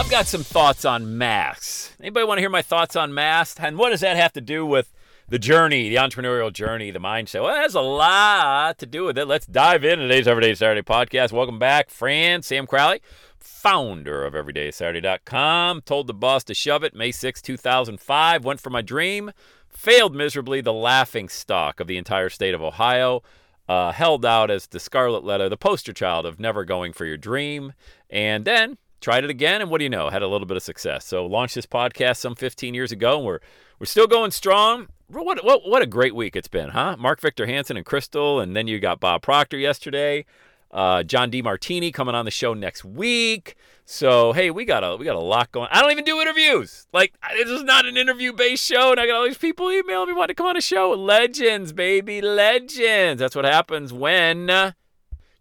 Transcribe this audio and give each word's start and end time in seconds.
I've 0.00 0.08
got 0.08 0.26
some 0.26 0.42
thoughts 0.42 0.86
on 0.86 1.18
masks. 1.18 1.94
Anybody 2.00 2.24
want 2.24 2.38
to 2.38 2.40
hear 2.40 2.48
my 2.48 2.62
thoughts 2.62 2.96
on 2.96 3.12
masks? 3.12 3.60
And 3.62 3.76
what 3.76 3.90
does 3.90 4.00
that 4.00 4.16
have 4.16 4.32
to 4.32 4.40
do 4.40 4.64
with 4.64 4.90
the 5.28 5.38
journey, 5.38 5.90
the 5.90 5.96
entrepreneurial 5.96 6.50
journey, 6.50 6.90
the 6.90 6.98
mindset? 6.98 7.42
Well, 7.42 7.54
it 7.54 7.60
has 7.60 7.74
a 7.74 7.82
lot 7.82 8.78
to 8.78 8.86
do 8.86 9.04
with 9.04 9.18
it. 9.18 9.26
Let's 9.26 9.44
dive 9.44 9.84
in 9.84 9.98
today's 9.98 10.26
Everyday 10.26 10.54
Saturday 10.54 10.80
podcast. 10.80 11.32
Welcome 11.32 11.58
back, 11.58 11.90
Fran, 11.90 12.40
Sam 12.40 12.66
Crowley, 12.66 13.02
founder 13.38 14.24
of 14.24 14.32
EverydaySaturday.com. 14.32 15.82
Told 15.82 16.06
the 16.06 16.14
boss 16.14 16.44
to 16.44 16.54
shove 16.54 16.82
it 16.82 16.94
May 16.94 17.12
6, 17.12 17.42
2005. 17.42 18.42
Went 18.42 18.58
for 18.58 18.70
my 18.70 18.80
dream. 18.80 19.32
Failed 19.68 20.14
miserably, 20.14 20.62
the 20.62 20.72
laughing 20.72 21.28
stock 21.28 21.78
of 21.78 21.88
the 21.88 21.98
entire 21.98 22.30
state 22.30 22.54
of 22.54 22.62
Ohio. 22.62 23.22
Uh, 23.68 23.92
held 23.92 24.24
out 24.24 24.50
as 24.50 24.66
the 24.66 24.80
scarlet 24.80 25.24
letter, 25.24 25.50
the 25.50 25.58
poster 25.58 25.92
child 25.92 26.24
of 26.24 26.40
never 26.40 26.64
going 26.64 26.94
for 26.94 27.04
your 27.04 27.18
dream. 27.18 27.74
And 28.08 28.46
then 28.46 28.78
tried 29.00 29.24
it 29.24 29.30
again, 29.30 29.60
and 29.60 29.70
what 29.70 29.78
do 29.78 29.84
you 29.84 29.90
know? 29.90 30.10
Had 30.10 30.22
a 30.22 30.28
little 30.28 30.46
bit 30.46 30.56
of 30.56 30.62
success. 30.62 31.04
So 31.04 31.26
launched 31.26 31.54
this 31.54 31.66
podcast 31.66 32.18
some 32.18 32.34
15 32.34 32.74
years 32.74 32.92
ago, 32.92 33.16
and 33.16 33.26
we're 33.26 33.40
we're 33.78 33.86
still 33.86 34.06
going 34.06 34.30
strong. 34.30 34.88
What 35.08 35.44
what 35.44 35.68
what 35.68 35.82
a 35.82 35.86
great 35.86 36.14
week 36.14 36.36
it's 36.36 36.48
been, 36.48 36.70
huh? 36.70 36.96
Mark 36.98 37.20
Victor 37.20 37.46
Hansen 37.46 37.76
and 37.76 37.86
Crystal, 37.86 38.40
and 38.40 38.54
then 38.54 38.66
you 38.66 38.78
got 38.78 39.00
Bob 39.00 39.22
Proctor 39.22 39.58
yesterday. 39.58 40.24
Uh, 40.70 41.02
John 41.02 41.32
Demartini 41.32 41.92
coming 41.92 42.14
on 42.14 42.24
the 42.24 42.30
show 42.30 42.54
next 42.54 42.84
week. 42.84 43.56
So 43.86 44.32
hey, 44.32 44.52
we 44.52 44.64
got 44.64 44.84
a 44.84 44.96
we 44.96 45.04
got 45.04 45.16
a 45.16 45.20
lot 45.20 45.50
going. 45.50 45.68
I 45.72 45.80
don't 45.80 45.90
even 45.90 46.04
do 46.04 46.20
interviews. 46.20 46.86
Like 46.92 47.12
this 47.36 47.48
is 47.48 47.64
not 47.64 47.86
an 47.86 47.96
interview 47.96 48.32
based 48.32 48.64
show, 48.64 48.92
and 48.92 49.00
I 49.00 49.06
got 49.06 49.16
all 49.16 49.24
these 49.24 49.36
people 49.36 49.70
emailing 49.70 50.08
me 50.08 50.14
wanting 50.14 50.34
to 50.34 50.34
come 50.34 50.46
on 50.46 50.56
a 50.56 50.60
show. 50.60 50.90
Legends, 50.92 51.72
baby, 51.72 52.20
legends. 52.20 53.18
That's 53.18 53.34
what 53.34 53.44
happens 53.44 53.92
when 53.92 54.48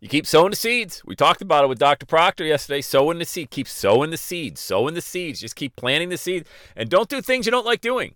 you 0.01 0.07
keep 0.07 0.25
sowing 0.25 0.51
the 0.51 0.55
seeds. 0.55 1.01
We 1.05 1.15
talked 1.15 1.41
about 1.41 1.65
it 1.65 1.67
with 1.67 1.79
Dr. 1.79 2.05
Proctor 2.05 2.45
yesterday. 2.45 2.81
Sowing 2.81 3.19
the 3.19 3.25
seed. 3.25 3.49
Keep 3.49 3.67
sowing 3.67 4.11
the 4.11 4.17
seeds. 4.17 4.61
Sowing 4.61 4.93
the 4.93 5.01
seeds. 5.01 5.41
Just 5.41 5.55
keep 5.55 5.75
planting 5.75 6.09
the 6.09 6.17
seeds. 6.17 6.49
And 6.75 6.89
don't 6.89 7.09
do 7.09 7.21
things 7.21 7.45
you 7.45 7.51
don't 7.51 7.65
like 7.65 7.81
doing. 7.81 8.15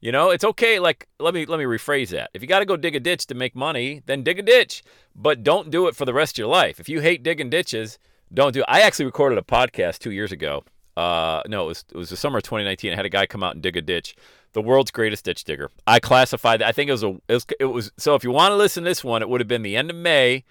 You 0.00 0.12
know, 0.12 0.30
it's 0.30 0.44
okay. 0.44 0.78
Like, 0.78 1.08
let 1.18 1.34
me 1.34 1.46
let 1.46 1.58
me 1.58 1.64
rephrase 1.64 2.10
that. 2.10 2.30
If 2.34 2.42
you 2.42 2.46
got 2.48 2.58
to 2.58 2.66
go 2.66 2.76
dig 2.76 2.94
a 2.94 3.00
ditch 3.00 3.26
to 3.28 3.34
make 3.34 3.56
money, 3.56 4.02
then 4.06 4.22
dig 4.22 4.38
a 4.38 4.42
ditch. 4.42 4.84
But 5.16 5.42
don't 5.42 5.70
do 5.70 5.88
it 5.88 5.96
for 5.96 6.04
the 6.04 6.14
rest 6.14 6.34
of 6.34 6.38
your 6.38 6.48
life. 6.48 6.78
If 6.78 6.88
you 6.88 7.00
hate 7.00 7.22
digging 7.22 7.50
ditches, 7.50 7.98
don't 8.32 8.52
do 8.52 8.60
it. 8.60 8.66
I 8.68 8.82
actually 8.82 9.06
recorded 9.06 9.38
a 9.38 9.42
podcast 9.42 9.98
two 9.98 10.12
years 10.12 10.30
ago. 10.30 10.62
Uh, 10.96 11.42
no, 11.48 11.64
it 11.64 11.68
was 11.68 11.84
it 11.90 11.96
was 11.96 12.10
the 12.10 12.16
summer 12.16 12.38
of 12.38 12.44
2019. 12.44 12.92
I 12.92 12.96
had 12.96 13.06
a 13.06 13.08
guy 13.08 13.26
come 13.26 13.42
out 13.42 13.54
and 13.54 13.62
dig 13.62 13.76
a 13.76 13.82
ditch. 13.82 14.14
The 14.52 14.62
world's 14.62 14.92
greatest 14.92 15.24
ditch 15.24 15.42
digger. 15.42 15.70
I 15.86 15.98
classified 15.98 16.60
that. 16.60 16.68
I 16.68 16.72
think 16.72 16.90
it 16.90 16.92
was 16.92 17.02
a 17.02 17.16
it 17.26 17.34
was, 17.34 17.46
it 17.58 17.64
was 17.64 17.90
so. 17.96 18.14
If 18.14 18.22
you 18.22 18.30
want 18.30 18.52
to 18.52 18.56
listen 18.56 18.84
to 18.84 18.90
this 18.90 19.02
one, 19.02 19.22
it 19.22 19.28
would 19.28 19.40
have 19.40 19.48
been 19.48 19.62
the 19.62 19.74
end 19.74 19.90
of 19.90 19.96
May 19.96 20.44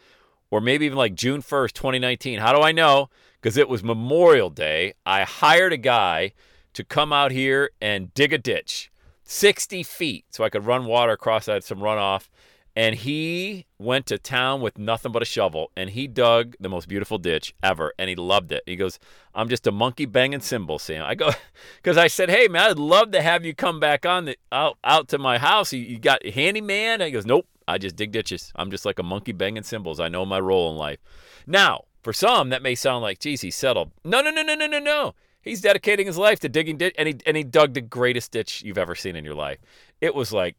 or 0.54 0.62
maybe 0.62 0.86
even 0.86 1.00
like 1.00 1.16
June 1.16 1.42
1st, 1.42 1.74
2019. 1.74 2.38
How 2.38 2.54
do 2.54 2.62
I 2.62 2.72
know? 2.72 3.10
Because 3.42 3.58
it 3.58 3.68
was 3.68 3.84
Memorial 3.84 4.52
Day. 4.52 4.94
I 5.04 5.24
hired 5.24 5.74
a 5.74 5.78
guy 5.78 6.34
to 6.74 6.84
come 6.84 7.12
out 7.12 7.32
here 7.32 7.72
and 7.82 8.14
dig 8.14 8.34
a 8.34 8.38
ditch 8.38 8.92
60 9.24 9.82
feet 9.82 10.26
so 10.30 10.44
I 10.44 10.50
could 10.50 10.68
run 10.68 10.86
water 10.86 11.14
across. 11.14 11.48
I 11.48 11.56
had 11.56 11.64
some 11.64 11.80
runoff. 11.80 12.30
And 12.76 12.94
he 12.94 13.66
went 13.80 14.06
to 14.08 14.20
town 14.20 14.62
with 14.62 14.78
nothing 14.78 15.12
but 15.12 15.24
a 15.24 15.26
shovel 15.26 15.72
and 15.76 15.90
he 15.90 16.08
dug 16.08 16.56
the 16.60 16.70
most 16.70 16.88
beautiful 16.88 17.18
ditch 17.18 17.56
ever 17.64 17.92
and 17.98 18.08
he 18.08 18.16
loved 18.16 18.52
it. 18.52 18.62
He 18.68 18.76
goes, 18.76 19.00
I'm 19.34 19.50
just 19.50 19.66
a 19.66 19.72
monkey 19.72 20.06
banging 20.06 20.42
cymbal, 20.42 20.78
Sam. 20.78 21.04
I 21.04 21.16
go, 21.16 21.32
because 21.78 21.98
I 21.98 22.06
said, 22.06 22.30
hey, 22.30 22.48
man, 22.48 22.70
I'd 22.70 22.78
love 22.78 23.10
to 23.12 23.24
have 23.24 23.44
you 23.44 23.56
come 23.56 23.80
back 23.80 24.06
on 24.06 24.26
the 24.26 24.38
out, 24.52 24.78
out 24.84 25.08
to 25.08 25.18
my 25.18 25.40
house. 25.40 25.74
You, 25.74 25.82
you 25.82 25.98
got 25.98 26.24
handyman? 26.24 27.02
And 27.02 27.04
he 27.04 27.12
goes, 27.12 27.26
nope, 27.26 27.48
I 27.68 27.78
just 27.78 27.96
dig 27.96 28.12
ditches. 28.12 28.52
I'm 28.56 28.72
just 28.72 28.86
like 28.86 29.00
a 29.00 29.04
monkey 29.04 29.32
banging 29.32 29.64
cymbals. 29.64 30.00
I 30.00 30.10
know 30.10 30.26
my 30.26 30.40
role 30.40 30.72
in 30.72 30.78
life. 30.78 31.00
Now, 31.48 31.86
for 32.02 32.14
some, 32.14 32.50
that 32.50 32.62
may 32.62 32.76
sound 32.76 33.02
like, 33.02 33.20
geez, 33.20 33.42
he's 33.42 33.56
settled. 33.56 33.92
No, 34.04 34.22
no, 34.22 34.30
no, 34.30 34.42
no, 34.42 34.56
no, 34.56 34.68
no, 34.68 34.80
no. 34.80 35.14
He's 35.42 35.62
dedicating 35.62 36.08
his 36.08 36.18
life 36.18 36.40
to 36.42 36.50
digging 36.50 36.78
ditch, 36.78 36.96
and 36.98 37.08
he 37.08 37.18
and 37.26 37.36
he 37.36 37.44
dug 37.44 37.74
the 37.74 37.82
greatest 37.82 38.32
ditch 38.32 38.64
you've 38.64 38.78
ever 38.78 38.96
seen 38.96 39.16
in 39.16 39.26
your 39.26 39.36
life. 39.36 39.60
It 40.00 40.16
was 40.16 40.32
like, 40.32 40.56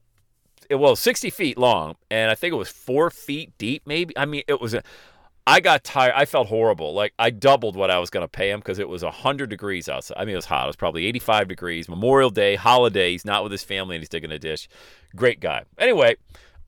it 0.68 0.74
was 0.76 1.00
60 1.00 1.30
feet 1.30 1.58
long, 1.58 1.96
and 2.10 2.30
I 2.30 2.34
think 2.34 2.52
it 2.52 2.56
was 2.56 2.68
four 2.68 3.10
feet 3.10 3.56
deep, 3.56 3.82
maybe. 3.86 4.16
I 4.16 4.26
mean, 4.26 4.42
it 4.46 4.60
was 4.60 4.74
a. 4.74 4.82
I 5.46 5.60
got 5.60 5.84
tired. 5.84 6.14
I 6.16 6.24
felt 6.24 6.48
horrible. 6.48 6.94
Like 6.94 7.12
I 7.18 7.28
doubled 7.28 7.76
what 7.76 7.90
I 7.90 7.98
was 7.98 8.08
going 8.08 8.24
to 8.24 8.28
pay 8.28 8.50
him 8.50 8.60
because 8.60 8.78
it 8.78 8.88
was 8.88 9.02
100 9.02 9.50
degrees 9.50 9.90
outside. 9.90 10.16
I 10.18 10.24
mean, 10.24 10.32
it 10.32 10.36
was 10.36 10.46
hot. 10.46 10.64
It 10.64 10.68
was 10.68 10.76
probably 10.76 11.04
85 11.06 11.48
degrees. 11.48 11.88
Memorial 11.88 12.30
Day, 12.30 12.54
holiday. 12.54 13.12
He's 13.12 13.26
not 13.26 13.42
with 13.42 13.52
his 13.52 13.62
family 13.62 13.96
and 13.96 14.02
he's 14.02 14.08
digging 14.08 14.32
a 14.32 14.38
dish. 14.38 14.68
Great 15.14 15.40
guy. 15.40 15.64
Anyway, 15.76 16.16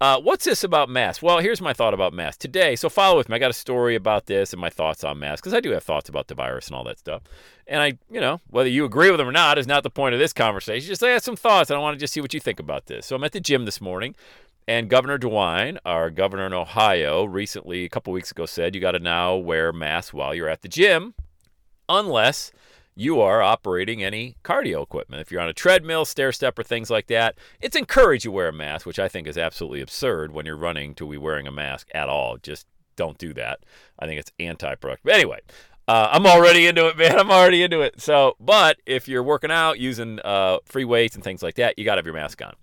uh, 0.01 0.21
what's 0.21 0.45
this 0.45 0.63
about 0.63 0.89
masks? 0.91 1.23
Well, 1.23 1.39
here's 1.39 1.61
my 1.61 1.73
thought 1.73 1.95
about 1.95 2.13
masks 2.13 2.39
today. 2.39 2.77
So 2.77 2.89
follow 2.89 3.17
with 3.17 3.29
me. 3.29 3.37
I 3.37 3.39
got 3.39 3.51
a 3.51 3.55
story 3.55 3.95
about 3.95 4.27
this 4.27 4.53
and 4.53 4.61
my 4.61 4.69
thoughts 4.69 5.05
on 5.05 5.19
masks 5.19 5.41
because 5.41 5.55
I 5.55 5.61
do 5.61 5.71
have 5.71 5.85
thoughts 5.85 6.09
about 6.09 6.29
the 6.29 6.35
virus 6.35 6.67
and 6.67 6.77
all 6.77 6.85
that 6.85 6.99
stuff. 6.99 7.23
And 7.67 7.81
I, 7.81 7.99
you 8.11 8.21
know, 8.21 8.41
whether 8.49 8.69
you 8.69 8.85
agree 8.85 9.11
with 9.11 9.19
them 9.19 9.29
or 9.29 9.33
not 9.33 9.59
is 9.59 9.67
not 9.67 9.83
the 9.83 9.91
point 9.91 10.15
of 10.15 10.21
this 10.21 10.35
conversation. 10.35 10.87
Just 10.87 11.03
I 11.03 11.11
have 11.11 11.23
some 11.23 11.37
thoughts 11.37 11.71
and 11.71 11.79
I 11.79 11.81
want 11.81 11.95
to 11.95 12.01
just 12.01 12.13
see 12.13 12.21
what 12.21 12.35
you 12.35 12.41
think 12.41 12.61
about 12.61 12.87
this. 12.87 13.07
So 13.07 13.17
I'm 13.17 13.25
at 13.25 13.33
the 13.33 13.41
gym 13.41 13.65
this 13.65 13.81
morning. 13.81 14.15
And 14.69 14.91
Governor 14.91 15.17
DeWine, 15.17 15.79
our 15.85 16.11
governor 16.11 16.45
in 16.45 16.53
Ohio, 16.53 17.25
recently, 17.25 17.85
a 17.85 17.89
couple 17.89 18.13
weeks 18.13 18.33
ago, 18.33 18.47
said 18.47 18.75
you 18.75 18.81
got 18.81 18.93
to 18.93 18.99
now 18.99 19.37
wear 19.37 19.73
masks 19.73 20.13
while 20.13 20.35
you're 20.35 20.49
at 20.49 20.63
the 20.63 20.69
gym, 20.69 21.15
unless 21.89 22.51
you 22.97 23.21
are 23.21 23.43
operating 23.43 24.03
any 24.03 24.37
cardio 24.43 24.83
equipment. 24.83 25.21
If 25.21 25.31
you're 25.31 25.43
on 25.43 25.49
a 25.49 25.53
treadmill, 25.53 26.07
stair 26.07 26.33
step, 26.33 26.59
or 26.59 26.63
things 26.63 26.91
like 26.91 27.09
that, 27.09 27.37
it's 27.61 27.77
encouraged 27.77 28.25
you 28.25 28.33
wear 28.33 28.49
a 28.49 28.53
mask, 28.53 28.87
which 28.87 28.99
I 28.99 29.07
think 29.07 29.29
is 29.29 29.37
absolutely 29.37 29.83
absurd 29.83 30.33
when 30.33 30.47
you're 30.47 30.57
running 30.57 30.95
to 30.95 31.09
be 31.09 31.19
wearing 31.19 31.47
a 31.47 31.53
mask 31.53 31.89
at 31.95 32.09
all. 32.09 32.39
Just 32.39 32.67
don't 32.97 33.19
do 33.19 33.35
that. 33.35 33.61
I 33.99 34.07
think 34.07 34.19
it's 34.19 34.33
anti-productive. 34.41 35.11
Anyway, 35.11 35.41
uh, 35.87 36.09
I'm 36.11 36.27
already 36.27 36.67
into 36.67 36.89
it, 36.89 36.97
man. 36.99 37.19
I'm 37.19 37.31
already 37.31 37.63
into 37.63 37.83
it. 37.83 38.01
So, 38.01 38.35
but 38.41 38.79
if 38.87 39.09
you're 39.09 39.23
working 39.23 39.51
out 39.51 39.79
using 39.79 40.19
uh, 40.25 40.59
free 40.65 40.87
weights 40.87 41.15
and 41.15 41.23
things 41.23 41.43
like 41.43 41.57
that, 41.57 41.79
you 41.79 41.85
got 41.85 41.97
to 41.97 41.99
have 41.99 42.07
your 42.07 42.15
mask 42.15 42.43
on. 42.43 42.55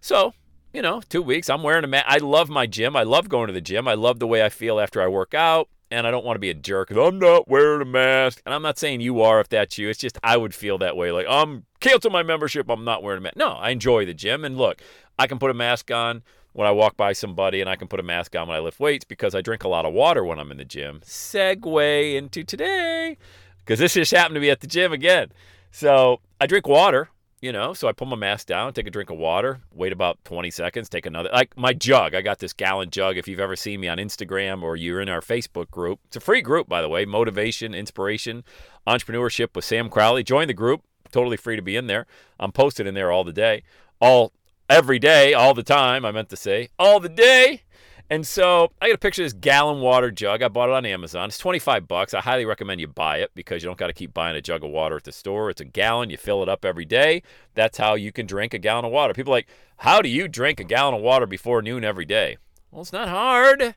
So, 0.00 0.34
you 0.72 0.82
know, 0.82 1.00
two 1.08 1.22
weeks, 1.22 1.48
I'm 1.48 1.62
wearing 1.62 1.84
a 1.84 1.88
mask. 1.88 2.06
I 2.08 2.18
love 2.18 2.48
my 2.48 2.66
gym. 2.66 2.96
I 2.96 3.04
love 3.04 3.28
going 3.28 3.46
to 3.46 3.52
the 3.52 3.60
gym. 3.60 3.86
I 3.86 3.94
love 3.94 4.18
the 4.18 4.26
way 4.26 4.44
I 4.44 4.48
feel 4.48 4.80
after 4.80 5.00
I 5.00 5.06
work 5.06 5.32
out. 5.32 5.68
And 5.90 6.06
I 6.06 6.10
don't 6.10 6.24
want 6.24 6.34
to 6.36 6.40
be 6.40 6.50
a 6.50 6.54
jerk. 6.54 6.90
I'm 6.90 7.18
not 7.18 7.48
wearing 7.48 7.80
a 7.80 7.84
mask. 7.84 8.42
And 8.44 8.52
I'm 8.52 8.62
not 8.62 8.78
saying 8.78 9.00
you 9.00 9.22
are 9.22 9.40
if 9.40 9.48
that's 9.48 9.78
you. 9.78 9.88
It's 9.88 10.00
just 10.00 10.18
I 10.22 10.36
would 10.36 10.52
feel 10.54 10.78
that 10.78 10.96
way. 10.96 11.12
Like, 11.12 11.26
I'm 11.28 11.64
cancel 11.80 12.10
my 12.10 12.24
membership. 12.24 12.68
I'm 12.68 12.84
not 12.84 13.02
wearing 13.04 13.18
a 13.18 13.22
mask. 13.22 13.36
No, 13.36 13.52
I 13.52 13.70
enjoy 13.70 14.04
the 14.04 14.14
gym. 14.14 14.44
And 14.44 14.56
look, 14.56 14.80
I 15.18 15.26
can 15.26 15.38
put 15.38 15.50
a 15.50 15.54
mask 15.54 15.90
on 15.92 16.22
when 16.52 16.66
I 16.66 16.70
walk 16.70 16.96
by 16.96 17.12
somebody, 17.12 17.60
and 17.60 17.68
I 17.68 17.76
can 17.76 17.86
put 17.86 18.00
a 18.00 18.02
mask 18.02 18.34
on 18.34 18.48
when 18.48 18.56
I 18.56 18.60
lift 18.60 18.80
weights 18.80 19.04
because 19.04 19.34
I 19.34 19.42
drink 19.42 19.62
a 19.62 19.68
lot 19.68 19.84
of 19.84 19.92
water 19.92 20.24
when 20.24 20.38
I'm 20.38 20.50
in 20.50 20.56
the 20.56 20.64
gym. 20.64 21.02
Segue 21.04 22.14
into 22.14 22.44
today 22.44 23.18
because 23.58 23.78
this 23.78 23.92
just 23.92 24.10
happened 24.10 24.36
to 24.36 24.40
be 24.40 24.50
at 24.50 24.60
the 24.60 24.66
gym 24.66 24.90
again. 24.90 25.32
So 25.70 26.20
I 26.40 26.46
drink 26.46 26.66
water 26.66 27.10
you 27.46 27.52
know 27.52 27.72
so 27.72 27.86
i 27.86 27.92
pull 27.92 28.08
my 28.08 28.16
mask 28.16 28.48
down 28.48 28.72
take 28.72 28.88
a 28.88 28.90
drink 28.90 29.08
of 29.08 29.16
water 29.16 29.60
wait 29.72 29.92
about 29.92 30.18
20 30.24 30.50
seconds 30.50 30.88
take 30.88 31.06
another 31.06 31.30
like 31.32 31.56
my 31.56 31.72
jug. 31.72 32.12
I 32.12 32.20
got 32.20 32.40
this 32.40 32.52
gallon 32.52 32.90
jug. 32.90 33.16
If 33.16 33.28
you've 33.28 33.38
ever 33.38 33.54
seen 33.54 33.78
me 33.78 33.86
on 33.86 33.98
instagram 33.98 34.64
or 34.64 34.74
you're 34.74 35.00
in 35.00 35.08
our 35.08 35.20
facebook 35.20 35.70
group 35.70 36.00
it's 36.06 36.16
a 36.16 36.20
free 36.20 36.42
group 36.42 36.68
by 36.68 36.82
the 36.82 36.88
way 36.88 37.04
motivation 37.04 37.72
inspiration 37.72 38.42
entrepreneurship 38.84 39.54
with 39.54 39.64
sam 39.64 39.88
crowley. 39.88 40.24
Join 40.24 40.48
the 40.48 40.54
group. 40.54 40.82
Totally 41.12 41.36
free 41.36 41.54
to 41.54 41.62
be 41.62 41.76
in 41.76 41.86
there. 41.86 42.04
I'm 42.40 42.50
posted 42.50 42.84
in 42.84 42.94
there 42.94 43.12
all 43.12 43.22
the 43.22 43.32
day. 43.32 43.62
All 44.00 44.32
every 44.68 44.98
day 44.98 45.32
all 45.32 45.54
the 45.54 45.62
time 45.62 46.04
i 46.04 46.10
meant 46.10 46.28
to 46.28 46.36
say 46.36 46.68
all 46.76 46.98
the 46.98 47.08
day 47.08 47.62
And 48.08 48.24
so 48.24 48.70
I 48.80 48.88
got 48.88 48.94
a 48.94 48.98
picture 48.98 49.22
of 49.22 49.26
this 49.26 49.32
gallon 49.32 49.80
water 49.80 50.12
jug. 50.12 50.40
I 50.40 50.48
bought 50.48 50.68
it 50.68 50.74
on 50.74 50.86
Amazon. 50.86 51.28
It's 51.28 51.38
25 51.38 51.88
bucks. 51.88 52.14
I 52.14 52.20
highly 52.20 52.44
recommend 52.44 52.80
you 52.80 52.86
buy 52.86 53.18
it 53.18 53.32
because 53.34 53.62
you 53.62 53.68
don't 53.68 53.78
got 53.78 53.88
to 53.88 53.92
keep 53.92 54.14
buying 54.14 54.36
a 54.36 54.40
jug 54.40 54.62
of 54.62 54.70
water 54.70 54.96
at 54.96 55.04
the 55.04 55.12
store. 55.12 55.50
It's 55.50 55.60
a 55.60 55.64
gallon. 55.64 56.10
You 56.10 56.16
fill 56.16 56.42
it 56.42 56.48
up 56.48 56.64
every 56.64 56.84
day. 56.84 57.22
That's 57.54 57.78
how 57.78 57.94
you 57.94 58.12
can 58.12 58.26
drink 58.26 58.54
a 58.54 58.58
gallon 58.58 58.84
of 58.84 58.92
water. 58.92 59.12
People 59.12 59.32
are 59.32 59.38
like, 59.38 59.48
how 59.78 60.02
do 60.02 60.08
you 60.08 60.28
drink 60.28 60.60
a 60.60 60.64
gallon 60.64 60.94
of 60.94 61.00
water 61.00 61.26
before 61.26 61.62
noon 61.62 61.82
every 61.82 62.04
day? 62.04 62.36
Well, 62.70 62.82
it's 62.82 62.92
not 62.92 63.08
hard. 63.08 63.74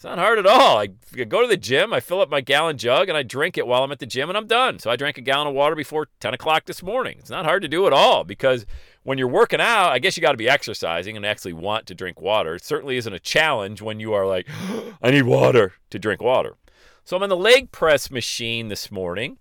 It's 0.00 0.04
not 0.04 0.18
hard 0.18 0.38
at 0.38 0.46
all. 0.46 0.78
I 0.78 0.86
go 0.86 1.42
to 1.42 1.46
the 1.46 1.58
gym, 1.58 1.92
I 1.92 2.00
fill 2.00 2.22
up 2.22 2.30
my 2.30 2.40
gallon 2.40 2.78
jug, 2.78 3.10
and 3.10 3.18
I 3.18 3.22
drink 3.22 3.58
it 3.58 3.66
while 3.66 3.84
I'm 3.84 3.92
at 3.92 3.98
the 3.98 4.06
gym, 4.06 4.30
and 4.30 4.36
I'm 4.38 4.46
done. 4.46 4.78
So 4.78 4.90
I 4.90 4.96
drank 4.96 5.18
a 5.18 5.20
gallon 5.20 5.48
of 5.48 5.52
water 5.52 5.76
before 5.76 6.08
10 6.20 6.32
o'clock 6.32 6.64
this 6.64 6.82
morning. 6.82 7.16
It's 7.18 7.28
not 7.28 7.44
hard 7.44 7.60
to 7.60 7.68
do 7.68 7.86
at 7.86 7.92
all 7.92 8.24
because 8.24 8.64
when 9.02 9.18
you're 9.18 9.28
working 9.28 9.60
out, 9.60 9.90
I 9.90 9.98
guess 9.98 10.16
you 10.16 10.20
got 10.20 10.32
to 10.32 10.38
be 10.38 10.48
exercising 10.48 11.16
and 11.16 11.24
actually 11.24 11.52
want 11.52 11.86
to 11.86 11.94
drink 11.94 12.20
water. 12.20 12.54
It 12.54 12.64
certainly 12.64 12.96
isn't 12.96 13.12
a 13.12 13.18
challenge 13.18 13.80
when 13.80 14.00
you 14.00 14.12
are 14.12 14.26
like, 14.26 14.46
I 15.02 15.10
need 15.10 15.22
water 15.22 15.74
to 15.90 15.98
drink 15.98 16.20
water. 16.20 16.56
So 17.04 17.16
I'm 17.16 17.22
on 17.22 17.28
the 17.28 17.36
leg 17.36 17.72
press 17.72 18.10
machine 18.10 18.68
this 18.68 18.90
morning. 18.90 19.38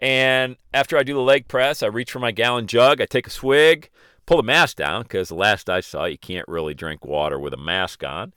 And 0.00 0.56
after 0.72 0.96
I 0.96 1.02
do 1.02 1.14
the 1.14 1.20
leg 1.20 1.48
press, 1.48 1.82
I 1.82 1.86
reach 1.86 2.10
for 2.10 2.20
my 2.20 2.32
gallon 2.32 2.66
jug, 2.66 3.00
I 3.00 3.06
take 3.06 3.26
a 3.26 3.30
swig, 3.30 3.90
pull 4.26 4.38
the 4.38 4.42
mask 4.42 4.76
down 4.76 5.02
because 5.02 5.28
the 5.28 5.34
last 5.34 5.68
I 5.68 5.80
saw, 5.80 6.06
you 6.06 6.16
can't 6.16 6.48
really 6.48 6.72
drink 6.72 7.04
water 7.04 7.38
with 7.38 7.52
a 7.52 7.58
mask 7.58 8.02
on. 8.04 8.32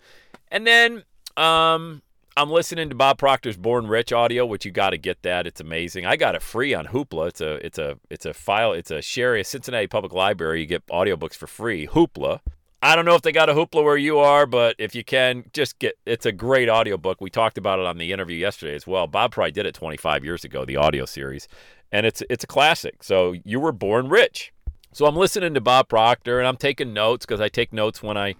And 0.49 0.67
then 0.67 1.03
um, 1.37 2.02
I'm 2.35 2.49
listening 2.49 2.89
to 2.89 2.95
Bob 2.95 3.19
Proctor's 3.19 3.57
Born 3.57 3.85
Rich 3.85 4.11
audio, 4.11 4.43
which 4.43 4.65
you 4.65 4.71
got 4.71 4.89
to 4.89 4.97
get 4.97 5.21
that. 5.21 5.45
It's 5.45 5.61
amazing. 5.61 6.07
I 6.07 6.15
got 6.15 6.33
it 6.33 6.41
free 6.41 6.73
on 6.73 6.87
Hoopla. 6.87 7.27
It's 7.27 7.41
a 7.41 7.65
it's 7.65 7.77
a 7.77 7.99
it's 8.09 8.25
a 8.25 8.33
file. 8.33 8.73
It's 8.73 8.89
a 8.89 9.03
share 9.03 9.35
a 9.35 9.43
Cincinnati 9.43 9.85
Public 9.85 10.13
Library. 10.13 10.61
You 10.61 10.65
get 10.65 10.85
audiobooks 10.87 11.35
for 11.35 11.45
free. 11.45 11.85
Hoopla. 11.85 12.39
I 12.81 12.95
don't 12.95 13.05
know 13.05 13.13
if 13.13 13.21
they 13.21 13.31
got 13.31 13.49
a 13.49 13.53
Hoopla 13.53 13.83
where 13.83 13.97
you 13.97 14.17
are, 14.17 14.47
but 14.47 14.75
if 14.79 14.95
you 14.95 15.03
can, 15.03 15.45
just 15.53 15.77
get. 15.77 15.95
It's 16.07 16.25
a 16.25 16.31
great 16.31 16.69
audiobook. 16.69 17.21
We 17.21 17.29
talked 17.29 17.59
about 17.59 17.77
it 17.79 17.85
on 17.85 17.99
the 17.99 18.11
interview 18.11 18.37
yesterday 18.37 18.73
as 18.73 18.87
well. 18.87 19.05
Bob 19.05 19.31
probably 19.31 19.51
did 19.51 19.67
it 19.67 19.75
25 19.75 20.25
years 20.25 20.43
ago, 20.43 20.65
the 20.65 20.77
audio 20.77 21.05
series, 21.05 21.47
and 21.91 22.03
it's 22.07 22.23
it's 22.31 22.43
a 22.43 22.47
classic. 22.47 23.03
So 23.03 23.35
you 23.45 23.59
were 23.59 23.71
born 23.71 24.09
rich. 24.09 24.51
So 24.91 25.05
I'm 25.05 25.15
listening 25.15 25.53
to 25.53 25.61
Bob 25.61 25.87
Proctor 25.87 26.39
and 26.39 26.47
I'm 26.47 26.57
taking 26.57 26.93
notes 26.93 27.25
because 27.25 27.41
I 27.41 27.49
take 27.49 27.73
notes 27.73 28.01
when 28.01 28.17
I 28.17 28.35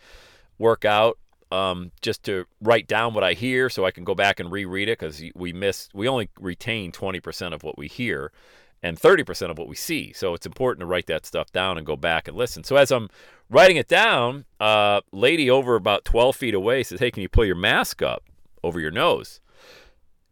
work 0.57 0.85
out 0.85 1.17
um, 1.53 1.91
just 2.01 2.23
to 2.23 2.45
write 2.61 2.87
down 2.87 3.13
what 3.13 3.23
I 3.23 3.33
hear 3.33 3.69
so 3.69 3.85
I 3.85 3.91
can 3.91 4.03
go 4.03 4.15
back 4.15 4.39
and 4.39 4.51
reread 4.51 4.89
it 4.89 4.97
because 4.97 5.21
we 5.35 5.53
miss, 5.53 5.87
we 5.93 6.07
only 6.07 6.29
retain 6.39 6.91
20% 6.91 7.53
of 7.53 7.61
what 7.61 7.77
we 7.77 7.87
hear 7.87 8.31
and 8.81 8.99
30% 8.99 9.51
of 9.51 9.57
what 9.59 9.67
we 9.67 9.75
see. 9.75 10.11
So 10.13 10.33
it's 10.33 10.47
important 10.47 10.81
to 10.81 10.87
write 10.87 11.05
that 11.07 11.27
stuff 11.27 11.51
down 11.51 11.77
and 11.77 11.85
go 11.85 11.95
back 11.95 12.27
and 12.27 12.35
listen. 12.35 12.63
So 12.63 12.75
as 12.75 12.91
I'm 12.91 13.07
writing 13.51 13.77
it 13.77 13.87
down, 13.87 14.45
a 14.59 14.63
uh, 14.63 15.01
lady 15.11 15.49
over 15.49 15.75
about 15.75 16.05
12 16.05 16.35
feet 16.35 16.55
away 16.55 16.81
says, 16.81 16.99
Hey, 16.99 17.11
can 17.11 17.21
you 17.21 17.29
pull 17.29 17.45
your 17.45 17.55
mask 17.55 18.01
up 18.01 18.23
over 18.63 18.79
your 18.79 18.91
nose? 18.91 19.39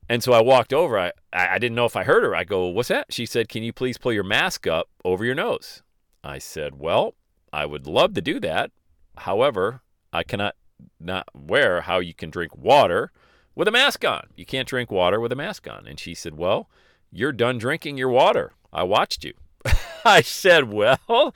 And 0.09 0.23
so 0.23 0.33
I 0.33 0.41
walked 0.41 0.73
over. 0.73 0.99
I, 0.99 1.11
I 1.31 1.59
didn't 1.59 1.75
know 1.75 1.85
if 1.85 1.95
I 1.95 2.03
heard 2.03 2.23
her. 2.23 2.35
I 2.35 2.43
go, 2.43 2.65
What's 2.65 2.89
that? 2.89 3.13
She 3.13 3.27
said, 3.27 3.47
Can 3.47 3.61
you 3.61 3.71
please 3.71 3.99
pull 3.99 4.11
your 4.11 4.23
mask 4.23 4.65
up 4.65 4.89
over 5.05 5.23
your 5.23 5.35
nose? 5.35 5.83
I 6.23 6.39
said, 6.39 6.79
Well, 6.79 7.13
I 7.53 7.67
would 7.67 7.85
love 7.85 8.15
to 8.15 8.21
do 8.21 8.39
that. 8.39 8.71
However, 9.17 9.81
I 10.11 10.23
cannot 10.23 10.55
not 10.99 11.27
aware 11.33 11.81
how 11.81 11.99
you 11.99 12.13
can 12.13 12.29
drink 12.29 12.55
water 12.55 13.11
with 13.55 13.67
a 13.67 13.71
mask 13.71 14.05
on. 14.05 14.27
You 14.35 14.45
can't 14.45 14.67
drink 14.67 14.91
water 14.91 15.19
with 15.19 15.31
a 15.31 15.35
mask 15.35 15.67
on. 15.67 15.87
And 15.87 15.99
she 15.99 16.13
said, 16.13 16.37
Well, 16.37 16.69
you're 17.11 17.31
done 17.31 17.57
drinking 17.57 17.97
your 17.97 18.09
water. 18.09 18.53
I 18.71 18.83
watched 18.83 19.23
you. 19.23 19.33
I 20.05 20.21
said, 20.21 20.71
Well, 20.71 21.35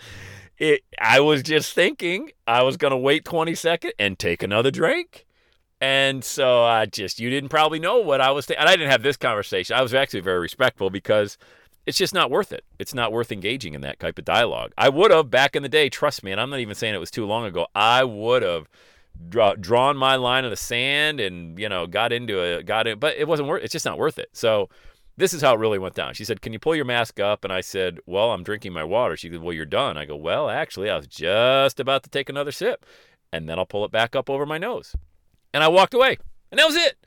it, 0.58 0.82
I 1.00 1.20
was 1.20 1.44
just 1.44 1.74
thinking 1.74 2.32
I 2.48 2.64
was 2.64 2.78
going 2.78 2.92
to 2.92 2.98
wait 2.98 3.26
20 3.26 3.56
seconds 3.56 3.94
and 4.00 4.18
take 4.18 4.44
another 4.44 4.72
drink. 4.72 5.26
And 5.82 6.24
so 6.24 6.64
I 6.64 6.86
just, 6.86 7.20
you 7.20 7.30
didn't 7.30 7.50
probably 7.50 7.80
know 7.80 8.00
what 8.00 8.22
I 8.22 8.32
was 8.32 8.46
thinking. 8.46 8.62
And 8.62 8.70
I 8.70 8.76
didn't 8.76 8.92
have 8.92 9.04
this 9.04 9.18
conversation. 9.18 9.76
I 9.76 9.82
was 9.82 9.94
actually 9.94 10.22
very 10.22 10.40
respectful 10.40 10.90
because 10.90 11.38
it's 11.86 11.98
just 11.98 12.14
not 12.14 12.32
worth 12.32 12.52
it. 12.52 12.64
It's 12.80 12.94
not 12.94 13.12
worth 13.12 13.32
engaging 13.32 13.74
in 13.74 13.82
that 13.82 14.00
type 14.00 14.18
of 14.18 14.26
dialogue. 14.26 14.72
I 14.78 14.90
would 14.90 15.12
have 15.12 15.30
back 15.30 15.56
in 15.56 15.64
the 15.64 15.70
day, 15.70 15.90
trust 15.90 16.24
me, 16.24 16.32
and 16.32 16.40
I'm 16.40 16.50
not 16.50 16.60
even 16.60 16.76
saying 16.76 16.96
it 16.96 17.00
was 17.00 17.12
too 17.12 17.26
long 17.26 17.46
ago. 17.46 17.68
I 17.76 18.04
would 18.04 18.42
have 18.42 18.70
draw, 19.30 19.56
drawn 19.56 19.98
my 19.98 20.16
line 20.16 20.46
in 20.46 20.50
the 20.50 20.56
sand 20.56 21.20
and 21.20 21.60
you 21.60 21.70
know 21.70 21.88
got 21.88 22.12
into 22.12 22.40
it, 22.42 22.66
got 22.66 22.88
it, 22.88 23.00
but 23.00 23.16
it 23.18 23.28
wasn't 23.28 23.48
worth. 23.48 23.64
It's 23.64 23.72
just 23.72 23.86
not 23.86 23.98
worth 23.98 24.20
it. 24.20 24.30
So 24.34 24.70
this 25.18 25.34
is 25.34 25.42
how 25.42 25.54
it 25.56 25.60
really 25.60 25.80
went 25.80 25.96
down. 25.96 26.14
She 26.14 26.26
said, 26.26 26.42
"Can 26.42 26.54
you 26.54 26.60
pull 26.60 26.76
your 26.76 26.86
mask 26.86 27.20
up?" 27.20 27.44
And 27.44 27.54
I 27.54 27.62
said, 27.62 28.00
"Well, 28.06 28.32
I'm 28.32 28.44
drinking 28.44 28.74
my 28.74 28.84
water." 28.84 29.16
She 29.16 29.30
said, 29.30 29.42
"Well, 29.42 29.54
you're 29.54 29.66
done." 29.66 29.98
I 29.98 30.06
go, 30.06 30.16
"Well, 30.16 30.50
actually, 30.50 30.90
I 30.90 30.98
was 30.98 31.08
just 31.08 31.80
about 31.80 32.04
to 32.04 32.10
take 32.10 32.30
another 32.30 32.52
sip, 32.52 32.86
and 33.32 33.48
then 33.48 33.58
I'll 33.58 33.66
pull 33.66 33.86
it 33.86 33.92
back 33.92 34.16
up 34.16 34.30
over 34.30 34.46
my 34.46 34.58
nose." 34.58 34.96
And 35.54 35.64
I 35.64 35.68
walked 35.70 35.94
away, 35.94 36.18
and 36.52 36.60
that 36.60 36.68
was 36.68 36.76
it. 36.76 36.98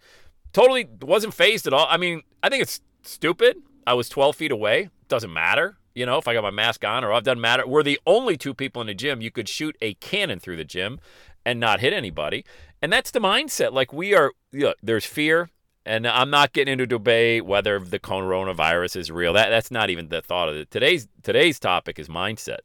Totally 0.52 0.88
wasn't 1.02 1.34
phased 1.34 1.66
at 1.66 1.72
all. 1.72 1.86
I 1.90 1.98
mean, 1.98 2.22
I 2.42 2.48
think 2.48 2.62
it's 2.62 2.80
stupid. 3.02 3.58
I 3.86 3.94
was 3.94 4.08
12 4.08 4.36
feet 4.36 4.50
away. 4.50 4.90
Doesn't 5.08 5.32
matter. 5.32 5.76
You 5.94 6.06
know, 6.06 6.16
if 6.16 6.28
I 6.28 6.34
got 6.34 6.42
my 6.42 6.50
mask 6.50 6.84
on 6.84 7.04
or 7.04 7.12
off, 7.12 7.24
doesn't 7.24 7.40
matter. 7.40 7.66
We're 7.66 7.82
the 7.82 7.98
only 8.06 8.36
two 8.36 8.54
people 8.54 8.80
in 8.80 8.86
the 8.86 8.94
gym. 8.94 9.20
You 9.20 9.30
could 9.30 9.48
shoot 9.48 9.76
a 9.82 9.94
cannon 9.94 10.38
through 10.38 10.56
the 10.56 10.64
gym 10.64 11.00
and 11.48 11.58
not 11.58 11.80
hit 11.80 11.94
anybody. 11.94 12.44
And 12.82 12.92
that's 12.92 13.10
the 13.10 13.20
mindset. 13.20 13.72
Like 13.72 13.90
we 13.90 14.14
are, 14.14 14.32
know, 14.52 14.74
there's 14.82 15.06
fear. 15.06 15.48
And 15.86 16.06
I'm 16.06 16.28
not 16.28 16.52
getting 16.52 16.72
into 16.72 16.86
debate 16.86 17.46
whether 17.46 17.78
the 17.78 17.98
coronavirus 17.98 18.96
is 18.96 19.10
real. 19.10 19.32
That 19.32 19.48
that's 19.48 19.70
not 19.70 19.88
even 19.88 20.10
the 20.10 20.20
thought 20.20 20.50
of 20.50 20.56
it. 20.56 20.70
Today's 20.70 21.08
today's 21.22 21.58
topic 21.58 21.98
is 21.98 22.08
mindset. 22.08 22.58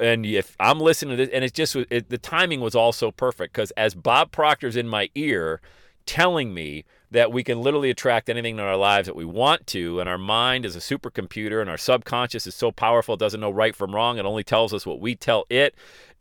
And 0.00 0.24
if 0.24 0.56
I'm 0.58 0.80
listening 0.80 1.18
to 1.18 1.26
this, 1.26 1.34
and 1.34 1.44
it's 1.44 1.52
just 1.52 1.76
it, 1.76 2.08
the 2.08 2.16
timing 2.16 2.62
was 2.62 2.74
also 2.74 3.10
perfect 3.10 3.52
because 3.52 3.70
as 3.72 3.94
Bob 3.94 4.32
Proctor's 4.32 4.76
in 4.76 4.88
my 4.88 5.10
ear, 5.14 5.60
telling 6.06 6.54
me 6.54 6.86
that 7.10 7.30
we 7.30 7.44
can 7.44 7.60
literally 7.60 7.90
attract 7.90 8.30
anything 8.30 8.54
in 8.54 8.64
our 8.64 8.76
lives 8.76 9.06
that 9.06 9.16
we 9.16 9.26
want 9.26 9.66
to, 9.66 10.00
and 10.00 10.08
our 10.08 10.18
mind 10.18 10.64
is 10.64 10.74
a 10.74 10.78
supercomputer, 10.78 11.60
and 11.60 11.68
our 11.68 11.76
subconscious 11.76 12.46
is 12.46 12.54
so 12.54 12.72
powerful 12.72 13.14
it 13.14 13.20
doesn't 13.20 13.40
know 13.40 13.50
right 13.50 13.76
from 13.76 13.94
wrong. 13.94 14.18
It 14.18 14.24
only 14.24 14.42
tells 14.42 14.72
us 14.72 14.86
what 14.86 15.00
we 15.00 15.14
tell 15.14 15.44
it 15.50 15.74